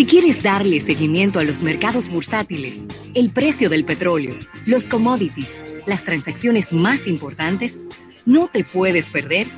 [0.00, 4.34] Si quieres darle seguimiento a los mercados bursátiles, el precio del petróleo,
[4.64, 7.78] los commodities, las transacciones más importantes,
[8.24, 9.48] no te puedes perder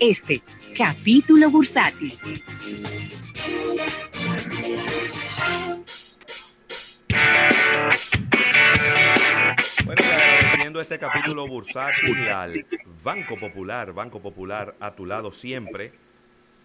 [0.00, 0.42] este
[0.76, 2.12] capítulo bursátil.
[9.84, 12.66] Bueno, agradeciendo este capítulo bursátil
[13.04, 15.92] Banco Popular, Banco Popular a tu lado siempre.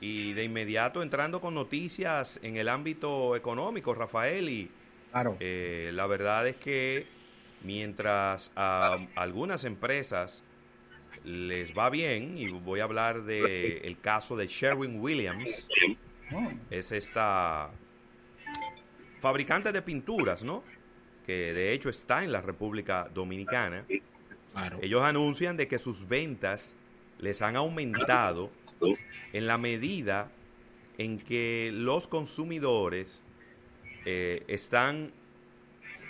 [0.01, 4.69] Y de inmediato entrando con noticias en el ámbito económico, Rafael, y
[5.11, 5.35] Claro.
[5.39, 7.05] eh, la verdad es que
[7.63, 10.43] mientras a algunas empresas
[11.25, 15.67] les va bien, y voy a hablar del el caso de Sherwin Williams,
[16.69, 17.71] es esta
[19.19, 20.63] fabricante de pinturas, ¿no?
[21.25, 23.85] Que de hecho está en la República Dominicana.
[24.53, 24.79] Claro.
[24.81, 26.75] Ellos anuncian de que sus ventas
[27.19, 28.49] les han aumentado
[29.33, 30.31] en la medida
[30.97, 33.21] en que los consumidores
[34.05, 35.11] eh, están...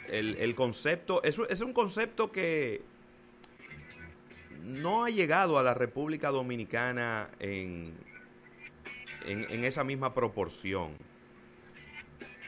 [0.07, 2.81] El, el concepto, es, es un concepto que
[4.63, 7.93] no ha llegado a la República Dominicana en,
[9.27, 10.93] en, en esa misma proporción.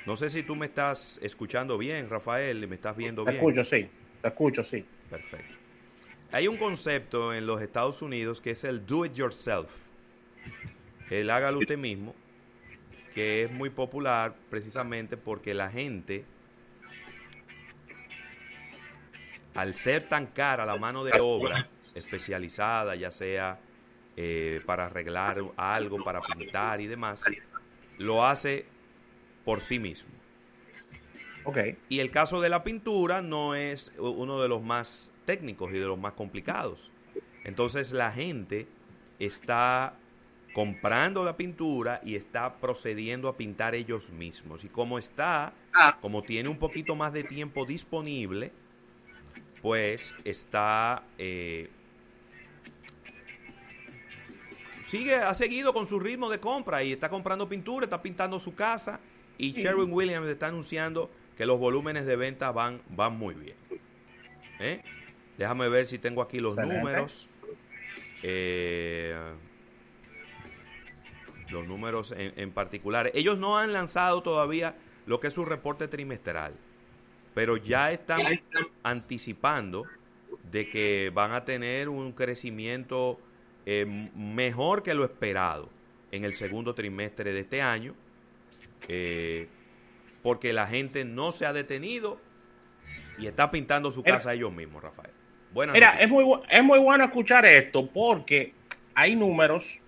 [0.08, 3.44] No sé si tú me estás escuchando bien, Rafael, me estás viendo Te bien.
[3.44, 3.88] escucho, sí.
[4.24, 4.84] Te escucho, sí.
[5.08, 5.54] Perfecto.
[6.32, 9.86] Hay un concepto en los Estados Unidos que es el do it yourself.
[11.12, 12.16] El hágalo usted mismo,
[13.14, 16.24] que es muy popular precisamente porque la gente,
[19.54, 23.60] al ser tan cara la mano de obra especializada, ya sea
[24.16, 27.22] eh, para arreglar algo, para pintar y demás,
[27.98, 28.66] lo hace
[29.44, 30.12] por sí mismo.
[31.44, 31.58] Ok.
[31.90, 35.88] Y el caso de la pintura no es uno de los más técnicos y de
[35.88, 36.90] los más complicados.
[37.44, 38.66] Entonces la gente
[39.20, 39.98] está
[40.54, 44.64] comprando la pintura y está procediendo a pintar ellos mismos.
[44.64, 45.54] Y como está,
[46.02, 48.52] como tiene un poquito más de tiempo disponible,
[49.62, 51.04] pues está...
[51.18, 51.70] eh,
[54.88, 58.56] sigue, ha seguido con su ritmo de compra y está comprando pintura, está pintando su
[58.56, 59.00] casa
[59.38, 63.56] y Sherwin Williams está anunciando que los volúmenes de venta van, van muy bien.
[64.60, 64.82] ¿Eh?
[65.38, 67.30] Déjame ver si tengo aquí los números.
[68.22, 69.16] Eh,
[71.52, 73.12] los números en, en particular.
[73.14, 74.76] Ellos no han lanzado todavía
[75.06, 76.54] lo que es su reporte trimestral,
[77.34, 78.22] pero ya están
[78.84, 79.86] anticipando
[80.52, 83.20] de que van a tener un crecimiento
[83.66, 83.86] eh,
[84.16, 85.70] mejor que lo esperado
[86.12, 87.96] en el segundo trimestre de este año,
[88.88, 89.48] eh,
[90.24, 92.20] porque la gente no se ha detenido
[93.18, 95.12] y está pintando su casa ellos mismos, Rafael.
[95.54, 96.06] Buenas Mira, noticias.
[96.06, 98.54] es muy, es muy bueno escuchar esto porque
[98.94, 99.82] hay números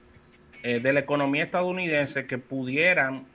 [0.64, 3.26] eh, de la economía estadounidense que pudieran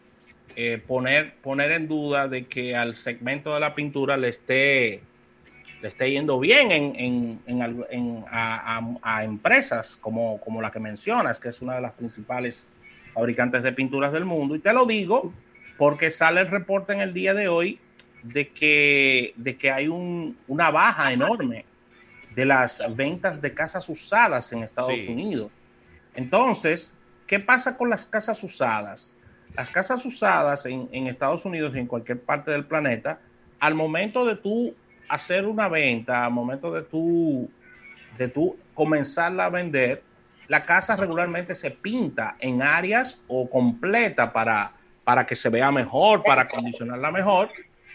[0.57, 5.03] eh, poner, poner en duda de que al segmento de la pintura le esté,
[5.83, 7.41] le esté yendo bien en, en-
[7.91, 11.93] en a, a- a empresas como, como la que mencionas, que es una de las
[11.93, 12.67] principales
[13.15, 14.57] fabricantes de pinturas del mundo.
[14.57, 15.33] Y te lo digo
[15.77, 17.79] porque sale el reporte en el día de hoy
[18.25, 21.65] de que, de que hay un- una baja enorme
[22.35, 25.09] de las ventas de casas usadas en Estados Sí.
[25.09, 25.53] Unidos.
[26.15, 26.95] Entonces,
[27.29, 29.13] ¿qué pasa con las casas usadas?
[29.55, 33.21] Las casas usadas en, en Estados Unidos y en cualquier parte del planeta,
[33.61, 34.75] al momento de tú
[35.09, 37.49] hacer una venta, al momento de tú,
[38.17, 40.03] de tú comenzarla a vender,
[40.49, 44.73] la casa regularmente se pinta en áreas o completa para,
[45.05, 47.51] para que se vea mejor, para acondicionarla mejor.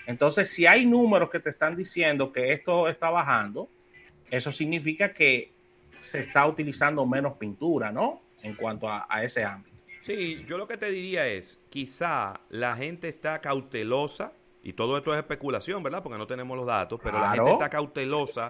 [0.05, 3.69] Entonces, si hay números que te están diciendo que esto está bajando,
[4.29, 5.51] eso significa que
[6.01, 8.22] se está utilizando menos pintura, ¿no?
[8.43, 9.75] En cuanto a, a ese ámbito.
[10.03, 15.13] Sí, yo lo que te diría es, quizá la gente está cautelosa, y todo esto
[15.13, 16.03] es especulación, ¿verdad?
[16.03, 18.49] Porque no tenemos los datos, pero la gente está cautelosa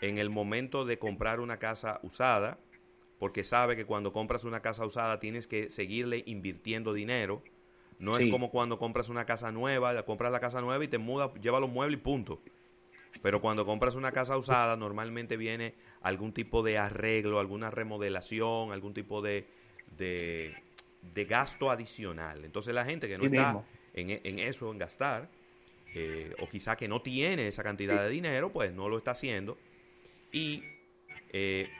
[0.00, 2.58] en el momento de comprar una casa usada,
[3.18, 7.42] porque sabe que cuando compras una casa usada tienes que seguirle invirtiendo dinero.
[7.98, 11.30] No es como cuando compras una casa nueva, compras la casa nueva y te mudas,
[11.40, 12.42] lleva los muebles y punto.
[13.22, 18.94] Pero cuando compras una casa usada, normalmente viene algún tipo de arreglo, alguna remodelación, algún
[18.94, 19.46] tipo de,
[19.96, 20.54] de,
[21.14, 22.44] de gasto adicional.
[22.44, 23.64] Entonces la gente que no Sí está
[23.94, 25.28] en, en eso, en gastar,
[25.94, 29.56] eh, o quizá que no tiene esa cantidad de dinero, pues no lo está haciendo.
[30.30, 30.62] Y
[31.32, 31.70] eh,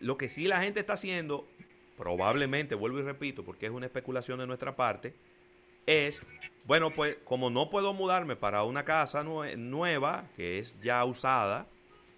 [0.00, 1.48] lo que sí la gente está haciendo,
[1.96, 5.14] probablemente, vuelvo y repito, porque es una especulación de nuestra parte,
[5.86, 6.22] es,
[6.64, 11.66] bueno, pues como no puedo mudarme para una casa nue- nueva, que es ya usada,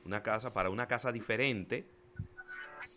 [0.05, 1.85] una casa para una casa diferente,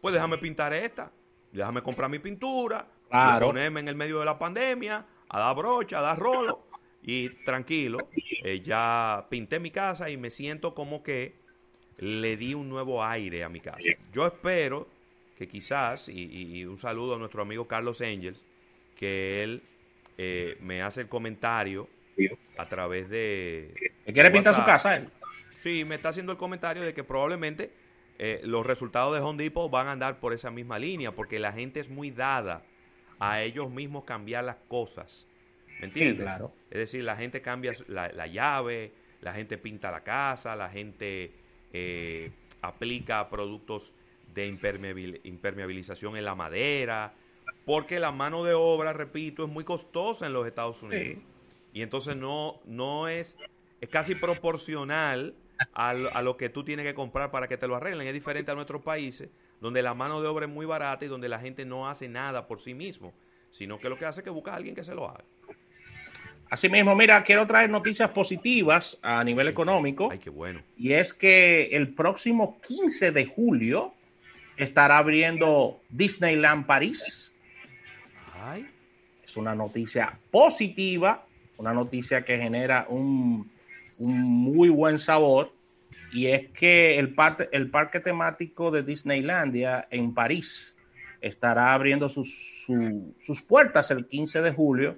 [0.01, 1.11] pues déjame pintar esta,
[1.51, 3.47] déjame comprar mi pintura, Claro.
[3.47, 6.63] ponerme en el medio de la pandemia, a dar brocha, a dar rolo,
[7.01, 8.09] Y tranquilo,
[8.43, 11.35] eh, ya pinté mi casa y me siento como que
[11.97, 13.87] le di un nuevo aire a mi casa.
[14.11, 14.87] Yo espero
[15.37, 18.43] que quizás, y, un saludo a nuestro amigo Carlos Angels,
[18.95, 19.61] que él
[20.17, 21.87] eh, me hace el comentario
[22.57, 23.73] a través de...
[24.05, 25.09] ¿Que quiere pintar su casa él?
[25.55, 27.71] Sí, me está haciendo el comentario de que probablemente
[28.19, 31.53] eh, los resultados de Home Depot van a andar por esa misma línea, porque la
[31.53, 32.63] gente es muy dada
[33.19, 35.27] a ellos mismos cambiar las cosas.
[35.79, 36.23] ¿Me entiendes?
[36.23, 36.51] claro.
[36.71, 38.91] Es decir, la gente cambia la, llave,
[39.21, 41.31] la gente pinta la casa, la gente
[41.73, 42.31] eh,
[42.61, 43.93] aplica productos
[44.33, 47.13] de impermeabilización en la madera,
[47.65, 51.19] porque la mano de obra, repito, es muy costosa en los Estados Unidos.
[51.73, 53.37] Y entonces no, no es,
[53.81, 55.33] es casi proporcional
[55.73, 58.07] a, a, lo que tú tienes que comprar para que te lo arreglen.
[58.07, 59.29] Es diferente a nuestros países,
[59.59, 62.47] donde la mano de obra es muy barata y donde la gente no hace nada
[62.47, 63.13] por sí mismo,
[63.51, 65.23] sino que lo que hace es que busca a alguien que se lo haga.
[66.49, 70.09] Asimismo, mira, quiero traer noticias positivas a nivel económico.
[70.11, 70.61] Ay, qué bueno.
[70.77, 73.93] Y es que el próximo 15 de julio
[74.55, 77.33] estará abriendo Disneyland París.
[79.23, 81.25] Es una noticia positiva,
[81.57, 83.51] una noticia que genera un,
[83.99, 85.53] muy buen sabor.
[86.13, 87.15] Y es que el,
[87.51, 90.77] el parque temático de Disneylandia en París
[91.19, 92.65] estará abriendo sus,
[93.17, 94.97] sus puertas el 15 de julio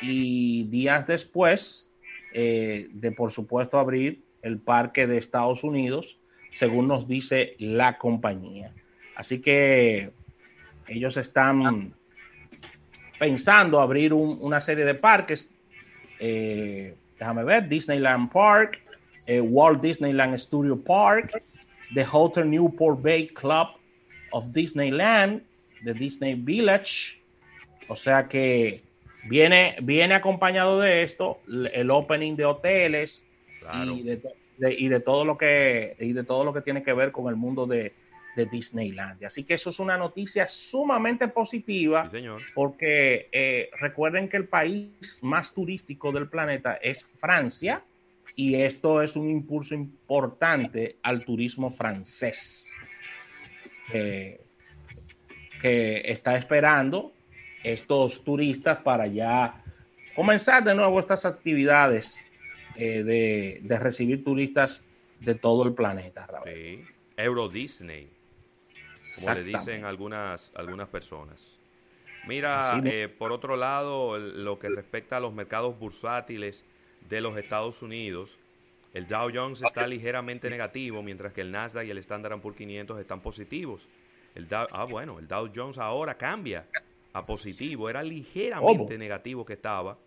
[0.00, 1.88] y días después
[2.32, 6.18] eh, de, por supuesto, abrir el parque de Estados Unidos,
[6.50, 8.72] según nos dice la compañía.
[9.14, 10.12] Así que
[10.88, 11.94] ellos están
[13.22, 15.48] pensando abrir una serie de parques.
[16.18, 18.82] Eh, déjame ver, Disneyland Park,
[19.28, 21.40] eh, Walt Disneyland Studio Park,
[21.94, 23.68] The Hotel Newport Bay Club
[24.32, 25.40] of Disneyland,
[25.84, 27.22] The Disney Village.
[27.86, 28.82] O sea que
[29.28, 31.38] viene, viene acompañado de esto
[31.72, 33.24] el opening de hoteles
[33.94, 37.36] y, de, todo lo que y de todo lo que tiene que ver con el
[37.36, 37.94] mundo de,
[38.36, 39.26] de Disneylandia.
[39.26, 42.08] Así que eso es una noticia sumamente positiva,
[42.54, 47.82] porque eh, recuerden que el país más turístico del planeta es Francia
[48.36, 52.70] y esto es un impulso importante al turismo francés,
[53.90, 54.40] que
[55.62, 57.12] está esperando
[57.62, 59.62] estos turistas para ya
[60.14, 62.24] comenzar de nuevo estas actividades
[62.76, 63.02] eh,
[63.62, 64.82] de, recibir turistas
[65.20, 66.26] de todo el planeta.
[66.44, 66.84] Sí.
[67.16, 68.10] Euro Disney
[69.16, 71.60] como le dicen algunas, algunas personas.
[72.26, 76.64] Mira, eh, por otro lado, lo que respecta a los mercados bursátiles
[77.08, 78.38] de los Estados Unidos,
[78.94, 83.00] el Dow Jones está ligeramente negativo, mientras que el Nasdaq y el Standard Poor's 500
[83.00, 83.88] están positivos.
[84.34, 86.66] El ah, bueno, el Dow Jones ahora cambia
[87.12, 89.98] a positivo, era ligeramente negativo que estaba,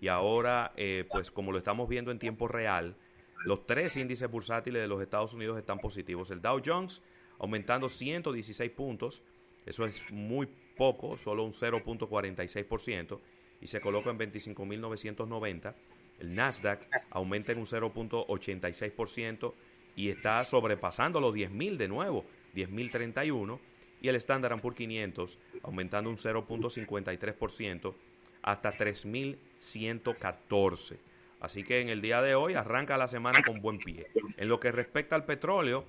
[0.00, 2.96] y ahora, eh, pues como lo estamos viendo en tiempo real,
[3.44, 6.30] los tres índices bursátiles de los Estados Unidos están positivos.
[6.30, 7.02] El Dow Jones
[7.38, 9.22] aumentando 116 puntos.
[9.66, 13.20] Eso es muy poco, solo un 0.46%,
[13.60, 15.74] y se coloca en 25.990.
[16.20, 19.52] El Nasdaq aumenta en un 0.86%
[19.96, 22.24] y está sobrepasando los 10.000 de nuevo,
[22.54, 23.58] 10.031.
[24.00, 27.94] Y el Standard Poor's 500 aumentando un 0.53%
[28.42, 30.98] hasta 3.114.
[31.40, 34.06] Así que en el día de hoy arranca la semana con buen pie.
[34.36, 35.84] En lo que respecta al petróleo,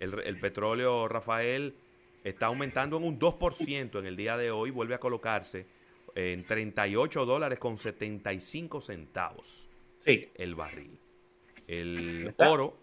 [0.00, 1.74] el, petróleo, Rafael,
[2.24, 5.66] está aumentando en un 2% en el día de hoy, vuelve a colocarse
[6.14, 9.68] en 38 dólares con 75 centavos
[10.04, 10.98] el barril.
[11.68, 12.76] El oro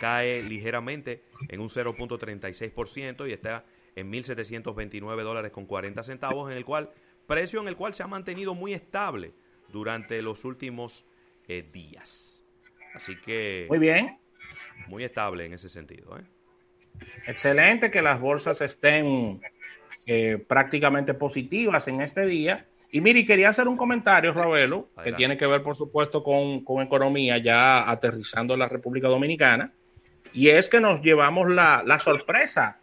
[0.00, 6.64] cae ligeramente en un 0.36% y está en 1.729 dólares con 40 centavos, en el
[6.64, 6.90] cual,
[7.26, 9.32] precio en el cual se ha mantenido muy estable
[9.68, 11.06] durante los últimos
[11.46, 12.44] eh, días.
[12.94, 13.66] Así que...
[13.70, 14.18] Muy bien
[14.86, 16.18] muy estable en ese sentido.
[16.18, 16.22] ¿eh?
[17.26, 19.40] Excelente que las bolsas estén
[20.06, 22.66] eh, prácticamente positivas en este día.
[22.90, 27.36] Y mire, quería hacer un comentario, Ravelo, que tiene que ver, por supuesto, con, economía,
[27.36, 29.72] ya aterrizando en la República Dominicana.
[30.32, 32.80] Y es que nos llevamos la, sorpresa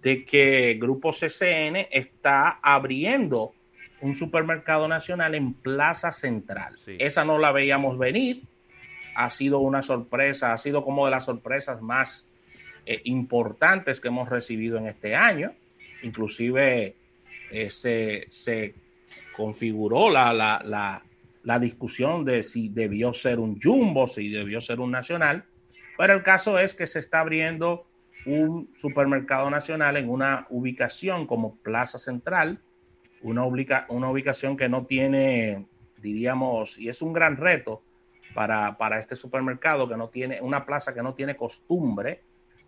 [0.00, 3.52] de que Grupo CCN está abriendo
[4.00, 6.76] un supermercado nacional en Plaza Central.
[6.98, 8.44] Esa no la veíamos venir
[9.14, 12.28] ha sido una sorpresa, ha sido como de las sorpresas más
[12.86, 15.52] eh, importantes que hemos recibido en este año.
[16.02, 16.96] Inclusive
[17.50, 18.74] eh, se,
[19.36, 21.02] configuró la, la,
[21.42, 25.44] la, discusión de si debió ser un jumbo, si debió ser un nacional,
[25.96, 27.86] pero el caso es que se está abriendo
[28.26, 32.60] un supermercado nacional en una ubicación como Plaza Central,
[33.22, 35.66] una, una ubicación que no tiene
[36.04, 37.82] diríamos, y es un gran reto
[38.34, 42.22] para, para este supermercado que no tiene, una plaza que no tiene costumbre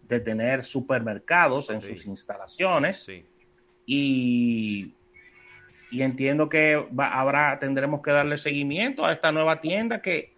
[0.09, 3.09] de tener supermercados en sus instalaciones.
[3.85, 4.95] Y,
[5.91, 10.33] y, entiendo que habrá, tendremos que darle seguimiento a esta nueva tienda que,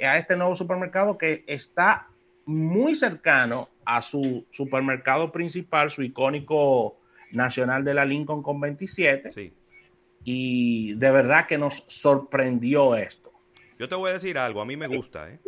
[0.00, 2.08] a este nuevo supermercado que está
[2.44, 6.98] muy cercano a su supermercado principal, su icónico
[7.32, 9.52] nacional de la Lincoln con 27.
[10.24, 13.27] Y de verdad que nos sorprendió esto.
[13.78, 15.40] Yo te voy a decir algo, a mí me gusta, ¿eh?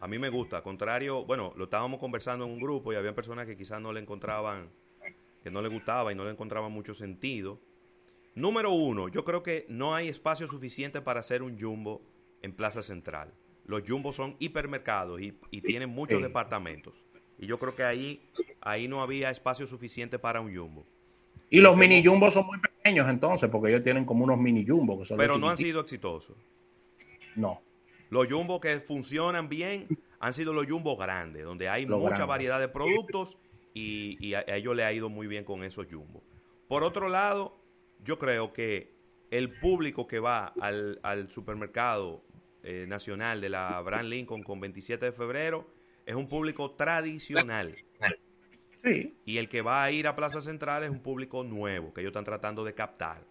[0.00, 3.46] A mí me gusta, contrario, bueno, lo estábamos conversando en un grupo y había personas
[3.46, 4.68] que quizás no le encontraban,
[5.44, 7.60] que no le gustaba y no le encontraban mucho sentido.
[8.34, 12.02] Número uno, yo creo que no hay espacio suficiente para hacer un jumbo
[12.42, 13.32] en Plaza Central.
[13.64, 15.30] Los jumbos son hipermercados y,
[15.60, 17.06] tienen muchos departamentos.
[17.38, 18.28] Y yo creo que ahí,
[18.60, 20.84] ahí no había espacio suficiente para un jumbo.
[21.52, 25.12] Y los mini jumbos son muy pequeños entonces, porque ellos tienen como unos mini jumbos.
[25.14, 26.34] pero no han sido exitosos.
[27.36, 27.60] No.
[28.08, 29.86] Los jumbos que funcionan bien
[30.18, 33.36] han sido los jumbos grandes, donde hay mucha variedad de productos
[33.74, 36.22] y, a, ellos le ha ido muy bien con esos jumbos.
[36.68, 37.60] Por otro lado,
[38.02, 38.94] yo creo que
[39.30, 42.24] el público que va al, supermercado
[42.62, 45.66] eh, nacional de la Brand Lincoln con 27 de febrero
[46.06, 47.76] es un público tradicional.
[48.82, 49.14] Sí.
[49.24, 52.10] Y el que va a ir a Plaza Central es un público nuevo que ellos
[52.10, 53.22] están tratando de captar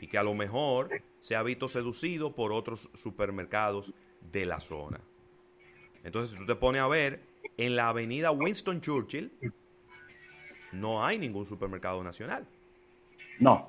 [0.00, 3.92] y que a lo mejor se ha visto seducido por otros supermercados
[4.32, 5.00] de la zona.
[6.04, 7.20] Entonces, si tú te pones a ver,
[7.56, 9.32] en la avenida Winston Churchill
[10.72, 12.46] no hay ningún supermercado nacional.
[13.38, 13.66] No.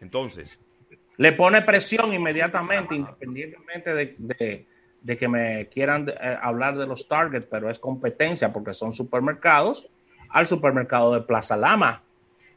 [0.00, 0.58] Entonces.
[1.16, 4.66] Le pone presión inmediatamente, independientemente de,
[5.04, 9.88] que me quieran eh, hablar de los Target, pero es competencia porque son supermercados,
[10.28, 12.02] al supermercado de Plaza Lama,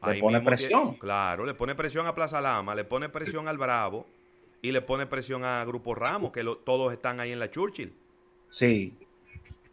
[0.05, 0.95] le pone presión.
[0.95, 4.05] claro, le pone presión a Plaza Lama, le pone presión al Bravo
[4.61, 7.93] y le pone presión a Grupo Ramos, que todos están ahí en la Churchill.
[8.49, 8.93] Sí.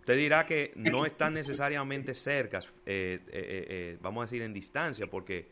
[0.01, 5.07] Usted dirá que no están necesariamente cerca, eh, eh, eh, vamos a decir en distancia,
[5.07, 5.47] porque,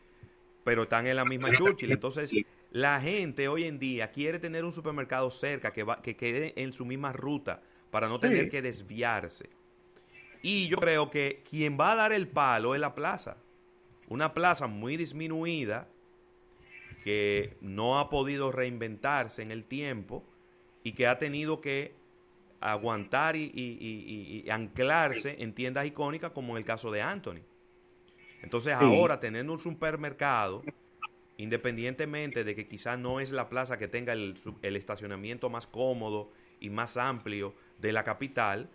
[0.63, 1.91] pero están en la misma Churchill.
[1.91, 2.31] Entonces,
[2.71, 6.73] la gente hoy en día quiere tener un supermercado cerca que, va, que quede en
[6.73, 7.61] su misma ruta
[7.91, 9.49] para no tener que desviarse.
[10.41, 13.37] Y yo creo que quien va a dar el palo es la plaza
[14.11, 15.87] una plaza muy disminuida
[17.05, 20.25] que no ha podido reinventarse en el tiempo
[20.83, 21.95] y que ha tenido que
[22.59, 27.39] aguantar y, anclarse en tiendas icónicas como en el caso de Anthony.
[28.41, 30.61] Entonces ahora teniendo un supermercado,
[31.41, 36.31] independientemente de que quizás no es la plaza que tenga el, el estacionamiento más cómodo
[36.59, 38.69] y más amplio de la capital,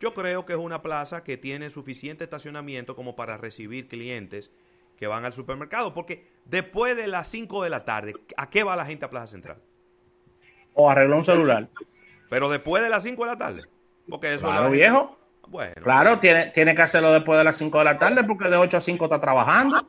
[0.00, 4.50] yo creo que es una plaza que tiene suficiente estacionamiento como para recibir clientes
[4.98, 5.94] que van al supermercado.
[5.94, 9.28] Porque después de las 5 de la tarde, ¿a qué va la gente a Plaza
[9.28, 9.58] Central?
[10.74, 11.68] O arreglar un celular.
[12.28, 13.62] Pero después de las 5 de la tarde.
[14.08, 15.16] Porque eso claro, viejo.
[15.46, 15.74] Bueno.
[15.82, 18.76] Claro, tiene, tiene que hacerlo después de las 5 de la tarde porque de 8
[18.76, 19.88] a 5 está trabajando.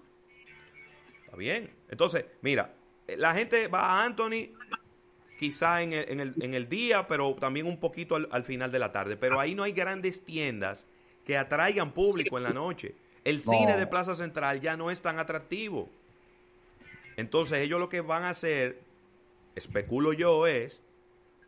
[1.25, 1.71] Está bien.
[1.93, 2.73] Entonces, mira,
[3.07, 4.49] la gente va a Anthony
[5.37, 8.79] quizá en el, en el, en el día, pero también un poquito al, final de
[8.79, 9.15] la tarde.
[9.15, 10.87] Pero ahí no hay grandes tiendas
[11.23, 12.95] que atraigan público en la noche.
[13.23, 15.87] El cine de Plaza Central ya no es tan atractivo.
[17.15, 18.79] Entonces ellos lo que van a hacer,
[19.53, 20.81] especulo yo, es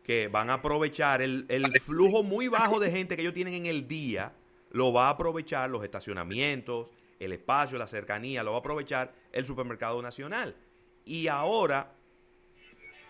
[0.06, 3.66] que van a aprovechar el, el flujo muy bajo de gente que ellos tienen en
[3.66, 4.32] el día,
[4.70, 9.46] lo va a aprovechar los estacionamientos, el espacio, la cercanía, lo va a aprovechar el
[9.46, 10.56] supermercado nacional.
[11.04, 11.94] Y ahora,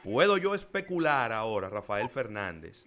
[0.05, 2.85] puedo yo especular ahora, Rafael Fernández,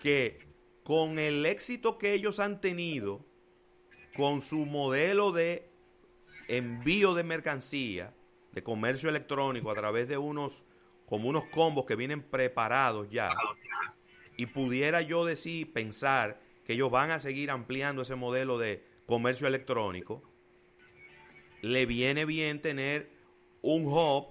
[0.00, 0.38] que
[0.82, 3.24] con el éxito que ellos han tenido
[4.16, 5.70] con su modelo de
[6.48, 8.14] envío de mercancía,
[8.52, 10.64] de comercio electrónico a través de unos,
[11.06, 13.30] como unos combos que vienen preparados ya,
[14.36, 19.46] y pudiera yo decir, pensar que ellos van a seguir ampliando ese modelo de comercio
[19.46, 20.22] electrónico,
[21.62, 23.10] le viene bien tener
[23.62, 24.28] un hub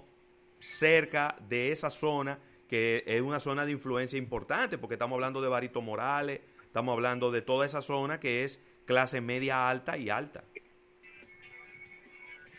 [0.58, 2.38] cerca de esa zona
[2.68, 7.30] que es una zona de influencia importante, porque estamos hablando de Barito Morales, estamos hablando
[7.30, 10.44] de toda esa zona que es clase media alta y alta.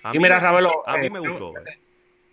[0.04, 1.54] A y mira, Ravelo, a mí me eh, gustó.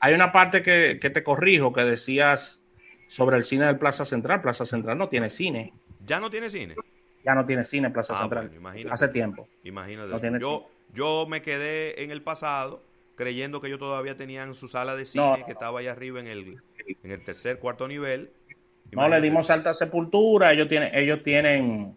[0.01, 2.61] Hay una parte que, te corrijo, que decías
[3.09, 4.43] sobre el cine del Plaza Central.
[4.43, 5.73] Plaza Central no tiene cine.
[6.05, 6.75] ¿Ya no tiene cine?
[7.25, 8.51] Ya no tiene cine Plaza ah, Central.
[8.91, 9.49] Hace tiempo.
[9.65, 10.41] Imagínate.
[10.41, 12.83] yo, yo me quedé en el pasado
[13.15, 16.63] creyendo que ellos todavía tenían su sala de cine que estaba allá arriba en el,
[17.03, 18.33] en el tercer, cuarto nivel.
[18.91, 20.53] No, le dimos alta sepultura.
[20.53, 21.97] Ellos tienen, ellos tienen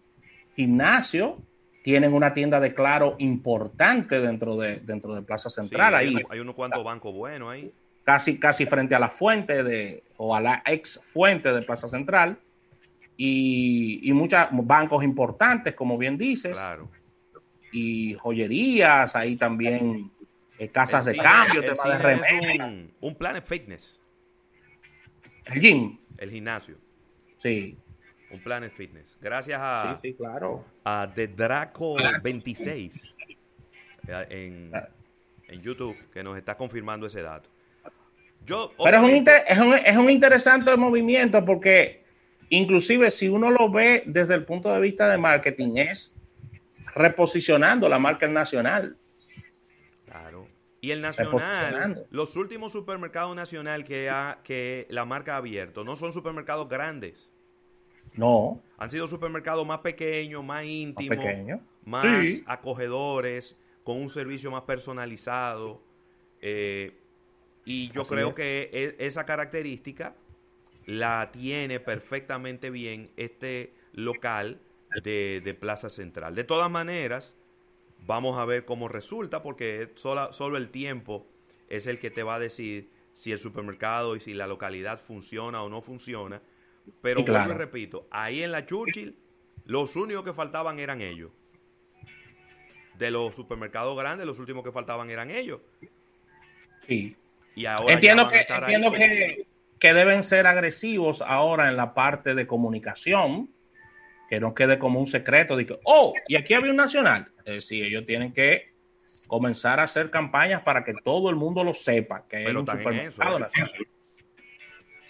[0.54, 1.38] gimnasio
[1.86, 5.94] tienen una tienda de Claro importante dentro de, dentro de Plaza Central.
[5.94, 6.16] ahí.
[6.30, 7.72] Hay, unos cuantos bancos buenos ahí.
[8.02, 12.38] casi, casi frente a la fuente de, o a la ex fuente de Plaza Central.
[13.16, 16.52] Y, y muchos bancos importantes, como bien dices.
[16.52, 16.90] Claro.
[17.72, 20.10] Y joyerías, ahí también
[20.58, 22.66] eh, casas El de cine- cambio, el temas de cine es remedio.
[22.66, 24.02] un, un Planet Fitness,
[25.46, 26.76] El gym, el gimnasio.
[27.38, 27.76] sí.
[28.28, 29.16] Un Planet Fitness.
[29.20, 30.64] Gracias a, Sí, sí, claro.
[30.84, 31.94] a The Draco
[32.24, 33.14] 26
[34.08, 34.72] eh, en,
[35.46, 37.48] en YouTube que nos está confirmando ese dato.
[38.44, 42.04] Yo, Pero es un, inter- es, un, es un interesante movimiento porque
[42.50, 46.12] inclusive si uno lo ve desde el punto de vista de marketing es
[46.94, 48.96] reposicionando la marca nacional.
[50.04, 50.46] Claro.
[50.80, 55.96] Y el Nacional, los últimos supermercados nacional que, ha, que la marca ha abierto no
[55.96, 57.30] son supermercados grandes.
[58.14, 61.60] No, Han sido supermercados más pequeños, más íntimos, pequeño.
[61.84, 62.42] más Sí.
[62.46, 65.82] acogedores, con un servicio más personalizado.
[66.40, 66.96] eh,
[67.64, 68.34] y yo Así creo es.
[68.36, 70.14] que e- esa característica
[70.86, 74.60] la tiene perfectamente bien este local
[75.02, 76.34] de, de Plaza Central.
[76.34, 77.34] De todas maneras,
[78.06, 81.26] vamos a ver cómo resulta, porque sola- solo el tiempo
[81.68, 85.62] es el que te va a decir si el supermercado y si la localidad funciona
[85.62, 86.40] o no funciona.
[87.02, 87.46] Pero claro.
[87.48, 89.16] vuelvo y repito, ahí en la Churchill,
[89.64, 91.32] los únicos que faltaban eran ellos.
[92.96, 95.60] De los supermercados grandes, los últimos que faltaban eran ellos.
[96.86, 97.16] sí.
[97.56, 98.74] Y ahora Entiendo van a que, ahí.
[98.74, 99.46] entiendo que,
[99.78, 103.50] que deben ser agresivos ahora en la parte de comunicación,
[104.28, 107.30] que no quede como un secreto de que, oh, y aquí había un nacional.
[107.44, 108.74] Es decir, ellos tienen que
[109.26, 113.38] comenzar a hacer campañas para que todo el mundo lo sepa, que Pero un supermercado
[113.38, 113.86] eso, ¿eh?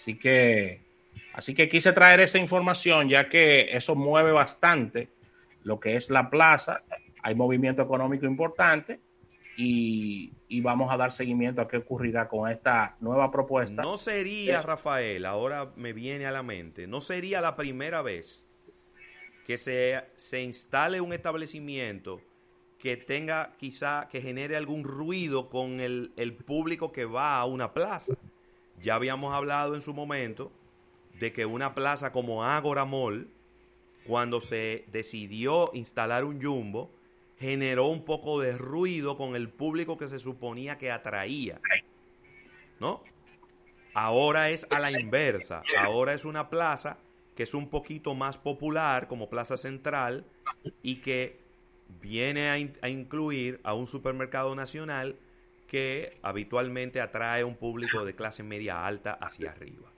[0.01, 0.81] Así que,
[1.33, 5.09] así que quise traer esa información, ya que eso mueve bastante
[5.63, 6.83] lo que es la plaza.
[7.23, 8.99] Hay movimiento económico importante
[9.57, 13.81] y, y vamos a dar seguimiento a qué ocurrirá con esta nueva propuesta.
[13.81, 18.45] No sería, Rafael, ahora me viene a la mente, no sería la primera vez
[19.45, 22.21] que se, se instale un establecimiento
[22.77, 27.73] que tenga quizá, que genere algún ruido con el, el público que va a una
[27.73, 28.13] plaza.
[28.79, 30.51] Ya habíamos hablado en su momento
[31.19, 33.29] de que una plaza como Agora Mall,
[34.05, 36.91] cuando se decidió instalar un jumbo,
[37.39, 41.59] generó un poco de ruido con el público que se suponía que atraía.
[42.79, 43.03] ¿No?
[43.93, 45.63] Ahora es a la inversa.
[45.79, 46.97] Ahora es una plaza
[47.35, 50.25] que es un poquito más popular como Plaza Central
[50.81, 51.39] y que
[52.01, 55.15] viene a, in- a incluir a un supermercado nacional
[55.67, 59.91] que habitualmente atrae un público de clase media alta hacia arriba.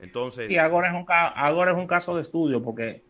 [0.00, 3.02] Entonces, Y ahora es, un, ahora es un caso de estudio, porque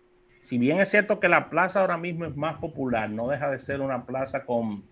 [0.45, 3.59] si bien es cierto que la plaza ahora mismo es más popular, no deja de
[3.59, 4.85] ser una plaza con,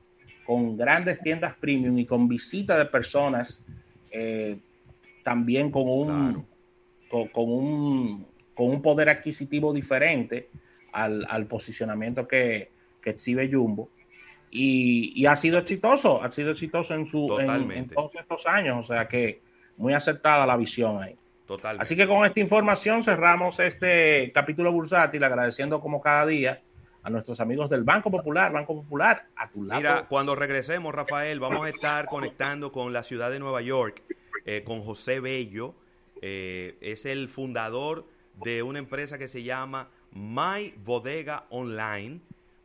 [0.46, 3.62] con grandes tiendas premium y con visita de personas,
[4.10, 4.58] eh,
[5.22, 6.46] también con un, Claro.
[7.10, 10.48] con, con un, con un poder adquisitivo diferente
[10.90, 12.70] al, al posicionamiento que,
[13.02, 13.90] que exhibe Jumbo.
[14.50, 18.78] Y, y ha sido exitoso, ha sido exitoso en, su, en, en todos estos años,
[18.90, 19.42] o sea que
[19.76, 21.14] muy acertada la visión ahí.
[21.56, 21.82] Totalmente.
[21.82, 26.62] Así que con esta información cerramos este capítulo bursátil, agradeciendo como cada día
[27.02, 29.80] a nuestros amigos del Banco Popular, Banco Popular, a tu lado.
[29.80, 34.02] Mira, cuando regresemos, Rafael, vamos a estar conectando con la ciudad de Nueva York,
[34.44, 35.74] eh, con José Bello.
[36.20, 38.06] Eh, es el fundador
[38.42, 42.20] de una empresa que se llama My Bodega Online.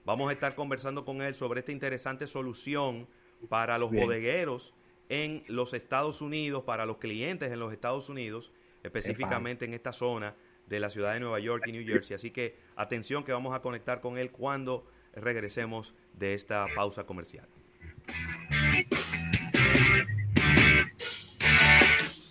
[0.06, 3.08] Vamos a estar conversando con él sobre esta interesante solución
[3.50, 4.06] para los Bien.
[4.06, 4.74] bodegueros
[5.10, 8.52] en los Estados Unidos, para los clientes en los Estados Unidos,
[8.84, 10.36] específicamente en esta zona
[10.68, 12.16] de la ciudad de Nueva York y New Jersey.
[12.16, 17.48] Así que atención que vamos a conectar con él cuando regresemos de esta pausa comercial.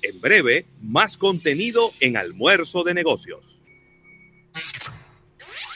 [0.03, 3.63] En breve, más contenido en Almuerzo de Negocios.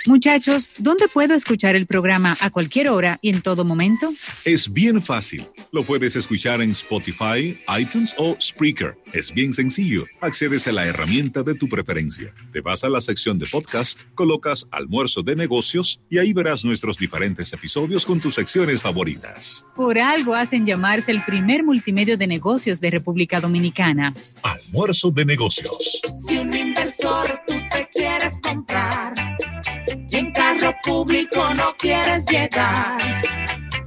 [0.06, 4.11] Muchachos, ¿dónde puedo escuchar el programa a cualquier hora y en todo momento?
[4.44, 5.46] Es bien fácil.
[5.72, 8.98] Lo puedes escuchar en Spotify, iTunes o Spreaker.
[9.12, 10.04] Es bien sencillo.
[10.20, 12.35] Accedes a la herramienta de tu preferencia.
[12.52, 16.98] Te vas a la sección de podcast, colocas almuerzo de negocios y ahí verás nuestros
[16.98, 19.64] diferentes episodios con tus secciones favoritas.
[19.76, 24.12] Por algo hacen llamarse el primer multimedio de negocios de República Dominicana.
[24.42, 26.00] Almuerzo de negocios.
[26.16, 29.14] Si un inversor tú te quieres comprar
[30.11, 33.39] y en carro público no quieres llegar,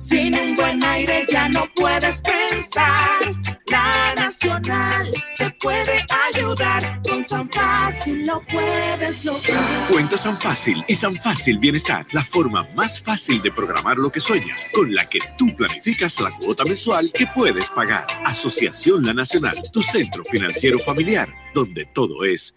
[0.08, 3.20] sin un buen aire ya no puedes pensar.
[3.68, 9.88] La Nacional te puede ayudar con San Fácil lo puedes lograr.
[9.90, 14.20] Cuenta San Fácil y San Fácil Bienestar, la forma más fácil de programar lo que
[14.20, 18.06] sueñas, con la que tú planificas la cuota mensual que puedes pagar.
[18.26, 22.54] Asociación La Nacional, tu centro financiero familiar, donde todo es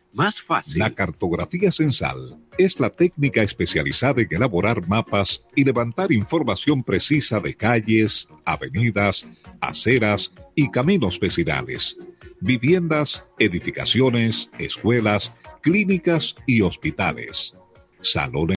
[0.77, 7.55] La cartografía censal es la técnica especializada en elaborar mapas y levantar información precisa de
[7.55, 9.27] calles, avenidas,
[9.61, 11.99] aceras y caminos vecinales,
[12.41, 17.55] viviendas, edificaciones, escuelas, clínicas y hospitales,
[18.01, 18.37] salones